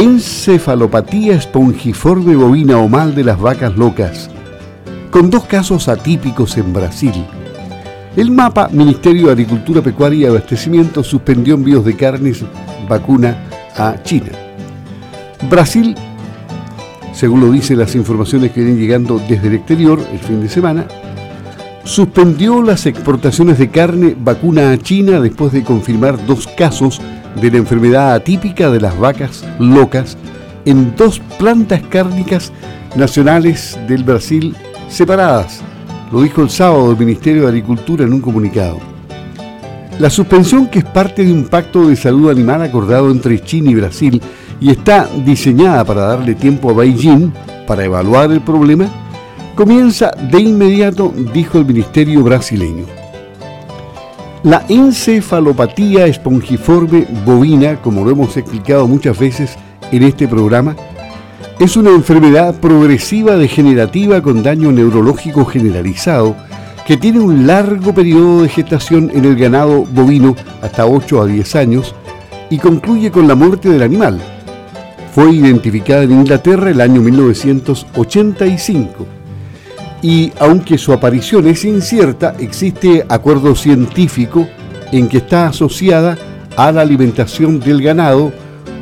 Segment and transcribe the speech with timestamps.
[0.00, 4.30] encefalopatía espongiforme bovina o mal de las vacas locas,
[5.10, 7.12] con dos casos atípicos en Brasil.
[8.16, 12.42] El MAPA, Ministerio de Agricultura, Pecuaria y Abastecimiento, suspendió envíos de carnes
[12.88, 13.44] vacuna
[13.76, 14.30] a China.
[15.50, 15.94] Brasil,
[17.12, 20.86] según lo dicen las informaciones que vienen llegando desde el exterior el fin de semana,
[21.84, 27.02] suspendió las exportaciones de carne vacuna a China después de confirmar dos casos
[27.36, 30.16] de la enfermedad atípica de las vacas locas
[30.64, 32.52] en dos plantas cárnicas
[32.96, 34.54] nacionales del Brasil
[34.88, 35.60] separadas.
[36.12, 38.78] Lo dijo el sábado el Ministerio de Agricultura en un comunicado.
[39.98, 43.74] La suspensión, que es parte de un pacto de salud animal acordado entre China y
[43.74, 44.20] Brasil
[44.60, 47.32] y está diseñada para darle tiempo a Beijing
[47.66, 48.88] para evaluar el problema,
[49.54, 52.99] comienza de inmediato, dijo el Ministerio brasileño.
[54.42, 59.58] La encefalopatía espongiforme bovina, como lo hemos explicado muchas veces
[59.92, 60.76] en este programa,
[61.58, 66.36] es una enfermedad progresiva degenerativa con daño neurológico generalizado
[66.86, 71.56] que tiene un largo periodo de gestación en el ganado bovino hasta 8 a 10
[71.56, 71.94] años
[72.48, 74.22] y concluye con la muerte del animal.
[75.14, 79.19] Fue identificada en Inglaterra el año 1985
[80.02, 84.46] y aunque su aparición es incierta, existe acuerdo científico
[84.92, 86.16] en que está asociada
[86.56, 88.32] a la alimentación del ganado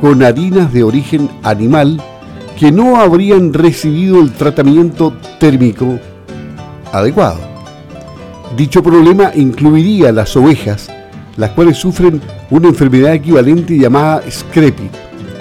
[0.00, 2.00] con harinas de origen animal
[2.58, 5.98] que no habrían recibido el tratamiento térmico
[6.92, 7.40] adecuado.
[8.56, 10.88] Dicho problema incluiría las ovejas,
[11.36, 14.90] las cuales sufren una enfermedad equivalente llamada SCREPI,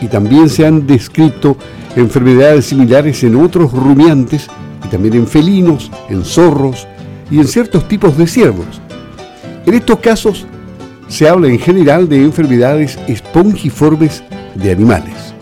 [0.00, 1.56] y también se han descrito
[1.94, 4.48] enfermedades similares en otros rumiantes
[4.84, 6.86] y también en felinos, en zorros
[7.30, 8.80] y en ciertos tipos de ciervos.
[9.66, 10.46] En estos casos
[11.08, 14.22] se habla en general de enfermedades espongiformes
[14.54, 15.34] de animales.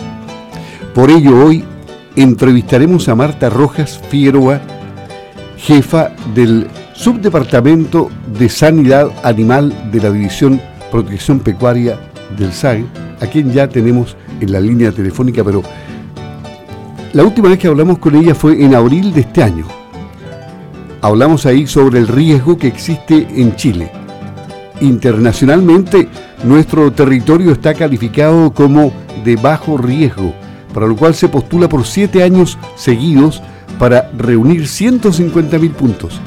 [0.94, 1.64] Por ello hoy
[2.16, 4.60] entrevistaremos a Marta Rojas Figueroa,
[5.56, 10.60] jefa del Subdepartamento de Sanidad Animal de la División
[10.90, 11.98] Protección Pecuaria
[12.38, 12.84] del SAG,
[13.20, 15.62] a quien ya tenemos en la línea telefónica, pero
[17.12, 19.66] la última vez que hablamos con ella fue en abril de este año.
[21.00, 23.90] Hablamos ahí sobre el riesgo que existe en Chile.
[24.80, 26.08] Internacionalmente,
[26.44, 28.92] nuestro territorio está calificado como
[29.24, 30.32] de bajo riesgo,
[30.72, 33.42] para lo cual se postula por siete años seguidos
[33.78, 36.20] para reunir 150.000 puntos.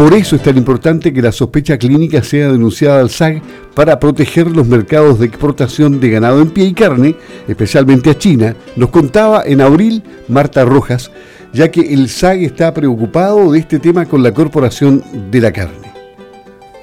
[0.00, 3.42] Por eso es tan importante que la sospecha clínica sea denunciada al SAG
[3.74, 7.16] para proteger los mercados de exportación de ganado en pie y carne,
[7.46, 11.12] especialmente a China, nos contaba en abril Marta Rojas,
[11.52, 15.92] ya que el SAG está preocupado de este tema con la Corporación de la Carne.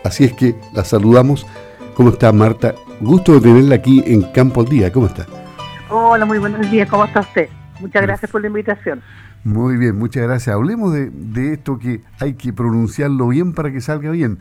[0.04, 1.48] Así es que la saludamos.
[1.96, 2.76] ¿Cómo está Marta?
[3.02, 4.92] Gusto de tenerla aquí en Campo al Día.
[4.92, 5.26] ¿Cómo está?
[5.90, 6.88] Hola, muy buenos días.
[6.88, 7.50] ¿Cómo está usted?
[7.80, 9.02] Muchas gracias por la invitación.
[9.44, 10.56] Muy bien, muchas gracias.
[10.56, 14.40] Hablemos de, esto que hay que pronunciarlo bien para que salga bien.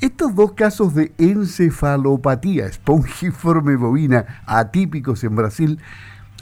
[0.00, 5.80] Estos dos casos de encefalopatía espongiforme bovina atípicos en Brasil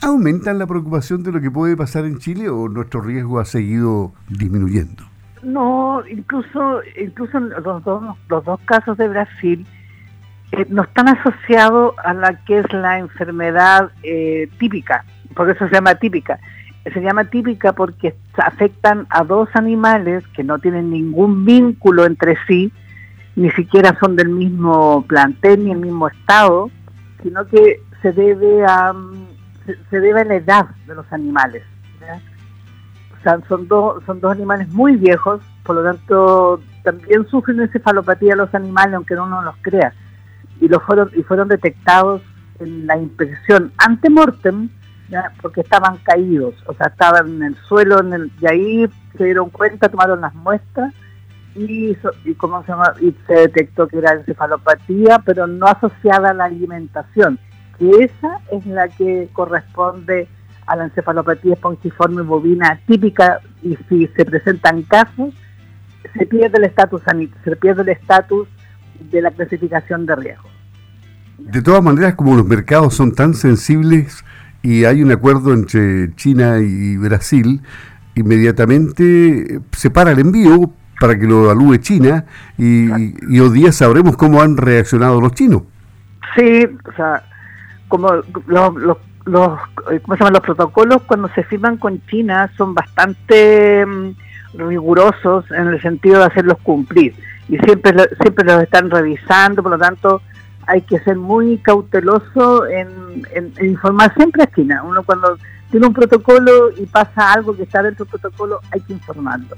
[0.03, 4.13] aumentan la preocupación de lo que puede pasar en Chile o nuestro riesgo ha seguido
[4.29, 5.05] disminuyendo.
[5.43, 9.67] No, incluso incluso los dos los dos casos de Brasil
[10.53, 15.75] eh, no están asociados a la que es la enfermedad eh, típica, por eso se
[15.75, 16.39] llama típica
[16.93, 22.73] se llama típica porque afectan a dos animales que no tienen ningún vínculo entre sí,
[23.37, 26.71] ni siquiera son del mismo plantel ni el mismo estado,
[27.23, 28.95] sino que se debe a
[29.91, 31.63] se, debe a la edad de los animales.
[33.49, 38.95] Son dos son dos animales muy viejos, por lo tanto también sufren encefalopatía los animales,
[38.95, 39.95] aunque uno no los crea.
[40.61, 42.21] Y los fueron y fueron detectados
[42.61, 44.11] en la inspección ante
[45.41, 49.51] porque estaban caídos, o sea, estaban en el suelo, en el, y ahí se dieron
[49.51, 50.93] cuenta, tomaron las muestras
[51.55, 51.97] y,
[52.37, 52.95] ¿cómo se, llama?
[53.01, 57.39] y se detectó que era encefalopatía, pero no asociada a la alimentación,
[57.79, 60.29] que esa es la que corresponde
[60.67, 65.35] a la encefalopatía espongiforme bovina típica y si se presentan casos,
[66.17, 67.03] se pierde el estatus
[67.45, 68.49] se pierde el estatus
[69.11, 70.49] de la clasificación de riesgo.
[71.39, 74.25] De todas maneras, como los mercados son tan sensibles
[74.65, 77.61] y hay un acuerdo entre China y Brasil,
[78.15, 82.25] inmediatamente se para el envío para que lo evalúe China
[82.57, 82.91] y,
[83.39, 85.65] hoy día sabremos cómo han reaccionado los chinos.
[86.35, 87.23] Sí, o sea,
[87.89, 88.09] como
[88.47, 88.97] los, los,
[89.27, 89.61] los,
[90.03, 90.33] ¿cómo se llaman?
[90.33, 94.15] los protocolos cuando se firman con China son bastante mm,
[94.55, 97.15] rigurosos en el sentido de hacerlos cumplir
[97.51, 100.23] y siempre siempre los están revisando, por lo tanto
[100.67, 103.23] hay que ser muy cauteloso en,
[103.63, 104.83] informar siempre a China.
[104.85, 105.37] Uno cuando
[105.71, 109.57] tiene un protocolo y pasa algo que está dentro del protocolo, hay que informarlo.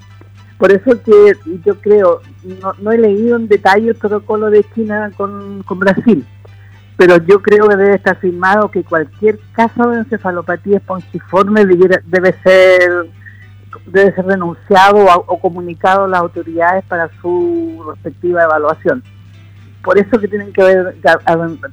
[0.58, 2.22] Por eso que yo creo,
[2.80, 6.24] no, he leído en detalle el protocolo de China con, Brasil,
[6.96, 13.10] pero yo creo que debe estar firmado que cualquier caso de encefalopatía espongiforme debe ser
[13.86, 19.02] debe ser denunciado o, comunicado a las autoridades para su respectiva evaluación.
[19.86, 20.96] Por eso que tienen que haber,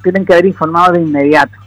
[0.04, 1.58] tienen que haber informado de inmediato.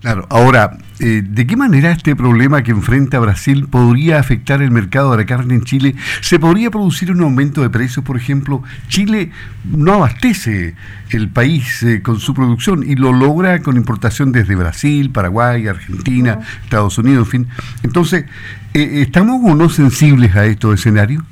[0.00, 5.10] Claro, ahora, eh, ¿de qué manera este problema que enfrenta Brasil podría afectar el mercado
[5.10, 5.94] de la carne en Chile?
[6.22, 8.62] ¿Se podría producir un aumento de precios, por ejemplo?
[8.88, 9.30] Chile
[9.62, 10.74] no abastece
[11.10, 16.38] el país eh, con su producción y lo logra con importación desde Brasil, Paraguay, Argentina,
[16.64, 17.48] Estados Unidos, en fin.
[17.82, 18.24] Entonces,
[18.72, 21.22] eh, ¿estamos o no sensibles a estos escenarios?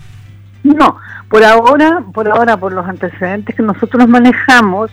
[0.62, 4.90] No, por ahora, por ahora, por los antecedentes que nosotros manejamos,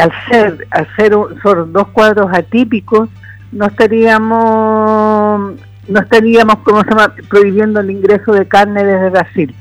[0.00, 1.12] al ser, al ser
[1.42, 3.08] son dos cuadros atípicos,
[3.52, 5.54] no estaríamos,
[5.88, 9.54] no estaríamos, como se llama, prohibiendo el ingreso de carne desde Brasil.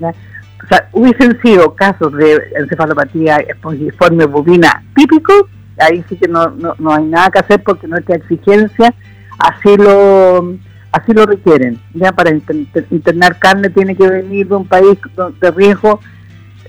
[0.00, 5.44] O sea, hubiesen sido casos de encefalopatía espongiforme bovina típicos,
[5.78, 8.92] ahí sí que no, no, no hay nada que hacer porque nuestra exigencia
[9.38, 10.56] así lo
[10.92, 11.80] así lo requieren.
[11.94, 14.98] Ya para internar carne tiene que venir de un país
[15.40, 16.00] de riesgo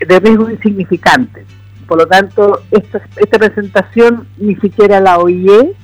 [0.07, 1.45] de riesgo insignificante.
[1.87, 5.75] Por lo tanto, esta, esta presentación ni siquiera la OIE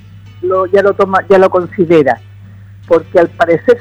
[0.42, 2.20] lo, ya lo toma, ya lo considera,
[2.86, 3.78] porque al parecer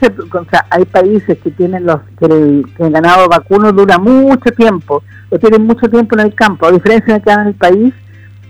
[0.70, 5.88] hay países que tienen los que el, ganado vacuno dura mucho tiempo, lo tienen mucho
[5.90, 7.94] tiempo en el campo, a diferencia de acá en el país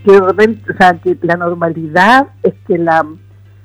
[0.04, 0.34] que o
[0.78, 3.04] sea, que la normalidad es que la,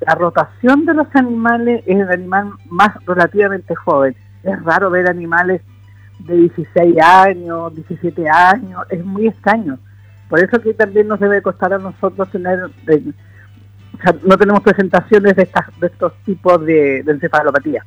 [0.05, 4.15] la rotación de los animales es el animal más relativamente joven.
[4.43, 5.61] Es raro ver animales
[6.19, 9.77] de 16 años, 17 años, es muy extraño.
[10.29, 12.59] Por eso que también nos debe costar a nosotros tener,
[14.23, 17.83] no tenemos presentaciones de, estas, de estos tipos de, encefalopatía.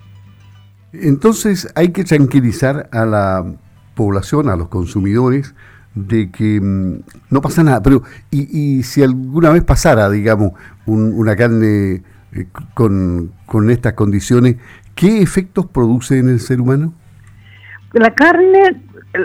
[0.93, 3.45] Entonces hay que tranquilizar a la
[3.95, 5.55] población, a los consumidores,
[5.95, 6.99] de que mm,
[7.31, 7.83] no pasa nada.
[7.83, 10.53] Pero, y, si alguna vez pasara, digamos,
[10.87, 12.03] una carne
[12.33, 14.57] eh, con, con estas condiciones,
[14.95, 16.93] ¿qué efectos produce en el ser humano?
[17.93, 18.83] La carne,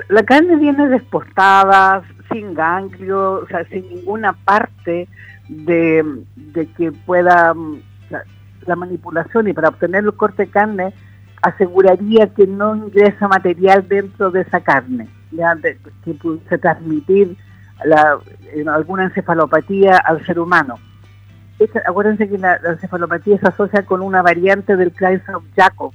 [0.10, 5.08] la carne viene despostada, sin ganglio, o sea, sin ninguna parte
[5.48, 6.24] de,
[6.78, 7.56] que pueda
[8.66, 10.94] la, manipulación y para obtener el corte de carne
[11.42, 15.58] aseguraría que no ingresa material dentro de esa carne, ya
[16.04, 17.36] que pudiese transmitir
[17.84, 18.20] la,
[18.72, 20.76] alguna encefalopatía al ser humano.
[21.86, 25.92] Acuérdense que la, encefalopatía se asocia con una variante del Krasnov-Yakov,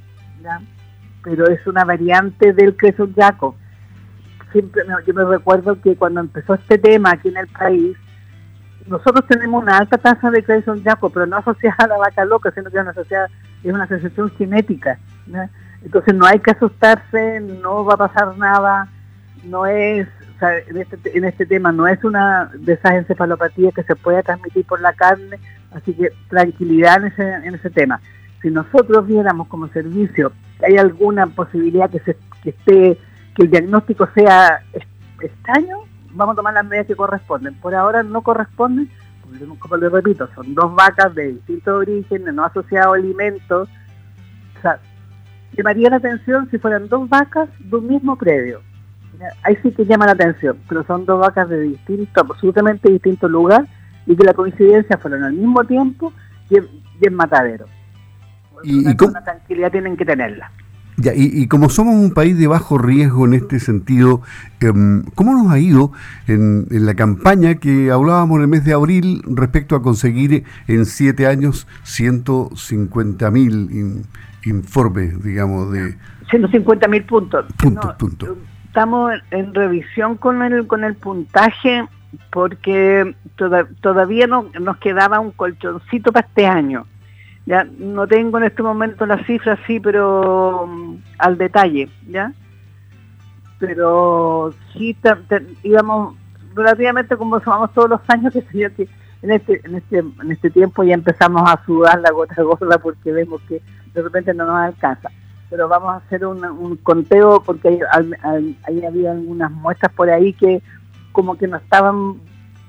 [1.23, 3.55] pero es una variante del Krasnov-Yakov
[4.55, 7.97] siempre yo me recuerdo que cuando empezó este tema aquí en el país,
[8.87, 12.71] nosotros tenemos una alta tasa de Jaco, pero no asociada a la vaca loca, sino
[12.71, 13.29] que es una, asociada,
[13.63, 14.99] es una asociación genética.
[15.83, 18.89] Entonces no hay que asustarse, no va a pasar nada,
[19.45, 20.07] no es,
[20.37, 23.97] o sea, en, este, en este tema no es una de esas encefalopatías que se
[23.97, 25.39] puede transmitir por la carne,
[25.73, 28.01] así que tranquilidad en ese, en ese tema.
[28.43, 32.99] Si nosotros viéramos como servicio que hay alguna posibilidad que, se, que esté
[33.35, 34.63] que el diagnóstico sea
[35.21, 35.79] extraño,
[36.13, 37.55] vamos a tomar las medidas que corresponden.
[37.55, 38.89] Por ahora no corresponden,
[39.59, 43.69] como les repito, son dos vacas de distintos orígenes, no asociados a alimentos.
[44.59, 44.79] O sea,
[45.57, 48.61] llamaría la atención si fueran dos vacas de un mismo predio.
[49.43, 53.69] Ahí sí que llama la atención, pero son dos vacas de distinto, absolutamente distintos lugares
[54.07, 56.13] y que la coincidencia fueron al mismo tiempo
[56.51, 56.57] y
[57.07, 57.67] en, matadero.
[58.63, 60.51] y, y una tranquilidad tienen que tenerla.
[60.97, 64.23] Ya, y, como somos un país de bajo riesgo en este sentido,
[64.61, 65.91] em, ¿cómo nos ha ido
[66.29, 71.27] en, la campaña que hablábamos en el mes de abril respecto a conseguir en siete
[71.27, 74.05] años 150 mil
[74.45, 75.97] informes, digamos, de...
[76.31, 77.45] 150 mil puntos.
[78.75, 81.87] Estamos en revisión con el, con el puntaje
[82.31, 83.15] porque
[83.81, 86.85] todavía no, nos quedaba un colchoncito para este año
[87.47, 92.33] ya no tengo en este momento las cifras, sí, pero mm, al detalle, ¿ya?
[93.59, 94.97] Pero sí
[95.63, 96.17] íbamos
[96.55, 98.89] relativamente como somos todos los años, que sería que
[99.23, 103.13] en este, en este, en este tiempo ya empezamos a sudar la gota gorda porque
[103.13, 103.61] vemos que
[103.93, 105.11] de repente no nos alcanza.
[105.55, 110.61] Pero vamos a hacer un, conteo porque ahí había algunas muestras por ahí que
[111.13, 112.17] como que no estaban,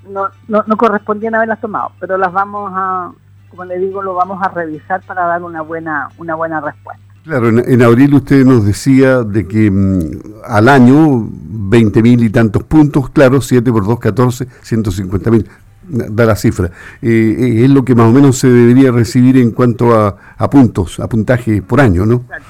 [0.08, 3.10] no, no, no correspondían haberlas tomado, pero las vamos a,
[3.50, 7.02] como le digo, lo vamos a revisar para dar una buena, una buena respuesta.
[7.24, 12.62] Claro, en, abril usted nos decía de que mm, al año 20 mil y tantos
[12.62, 15.48] puntos, claro, 7 por 2, 14, 150 mil,
[15.88, 16.70] da la cifra.
[17.02, 20.16] Eh, eh, es lo que más o menos se debería recibir en cuanto a,
[20.48, 22.18] puntos, a puntaje por año, ¿no?
[22.18, 22.44] Sí.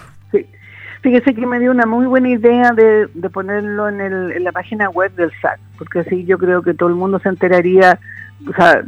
[1.07, 4.91] Fíjese que me dio una muy buena idea de, ponerlo en, el, en la página
[4.91, 8.01] web del SAC, porque así yo creo que todo el mundo se enteraría,
[8.45, 8.83] o sea,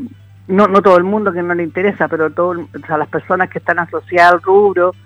[0.48, 3.48] no, no todo el mundo que no le interesa, pero todo, o sea, las personas
[3.50, 4.96] que están asociadas al rubro,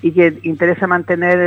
[0.00, 1.38] y que interesa mantener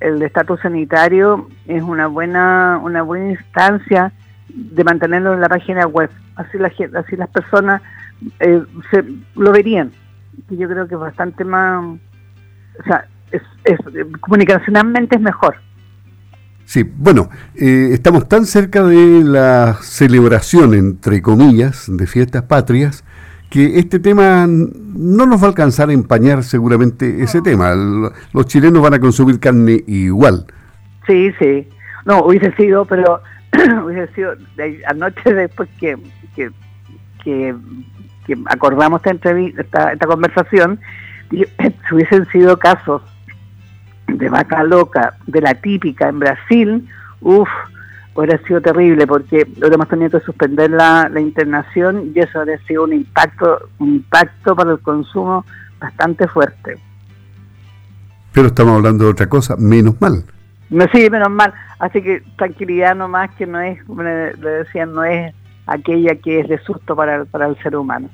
[0.00, 4.10] el estatus sanitario es una buena una buena instancia
[4.48, 6.08] de mantenerlo en la página web.
[6.34, 7.82] Así la así las personas
[8.40, 9.92] eh, se, lo verían.
[10.48, 13.78] Y yo creo que es bastante más o sea es,
[14.20, 15.56] comunicacionalmente es mejor
[16.64, 23.04] Sí, bueno, eh, estamos tan cerca de la celebración, entre comillas, de fiestas patrias,
[23.50, 27.74] que este tema no nos va a alcanzar a empañar seguramente ese tema.
[27.74, 30.46] los chilenos van a consumir carne igual.
[31.06, 31.68] Sí, sí.
[32.06, 33.20] No, hubiese sido, pero
[33.84, 34.32] hubiese sido
[34.86, 35.98] anoche después que,
[36.34, 36.50] que,
[37.22, 37.54] que,
[38.46, 40.80] acordamos esta, entrevista, esta, conversación,
[41.30, 41.44] si
[41.94, 43.02] hubiesen sido casos
[44.06, 46.88] de vaca loca, de la típica en Brasil,
[47.20, 47.48] uff,
[48.14, 52.92] hubiera sido terrible porque hemos tenido que suspender la, internación y eso habría sido un
[52.92, 55.44] impacto, un impacto para el consumo
[55.80, 56.76] bastante fuerte.
[58.32, 60.24] Pero estamos hablando de otra cosa, menos mal.
[60.70, 61.52] No, sí, menos mal.
[61.78, 65.34] Así que tranquilidad nomás que no es, como le, decían, no es
[65.66, 68.08] aquella que es de susto para, para el ser humano.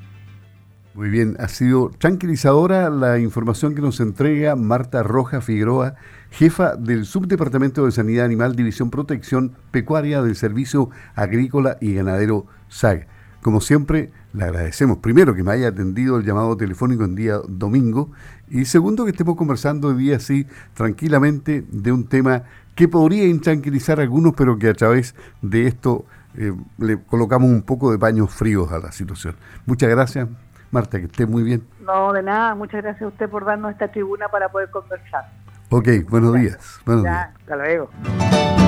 [0.99, 5.95] Muy bien, ha sido tranquilizadora la información que nos entrega Marta Roja Figueroa,
[6.33, 13.07] jefa del Subdepartamento de Sanidad Animal, División Protección Pecuaria del Servicio Agrícola y Ganadero SAG.
[13.43, 18.11] Como siempre, le agradecemos primero que me haya atendido el llamado telefónico en día domingo
[18.49, 22.43] y segundo que estemos conversando hoy día así tranquilamente de un tema
[22.75, 27.63] que podría intranquilizar a algunos, pero que a través de esto eh, le colocamos un
[27.63, 29.37] poco de paños fríos a la situación.
[29.65, 30.29] Muchas gracias.
[30.71, 31.67] Marta, que esté muy bien.
[31.81, 32.55] No, de nada.
[32.55, 35.31] Muchas gracias a usted por darnos esta tribuna para poder conversar.
[35.71, 36.81] Ok, buenos días.
[36.85, 37.31] Buenos días.
[37.41, 37.91] Hasta luego.